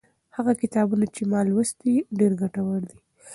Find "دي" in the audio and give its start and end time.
2.89-2.97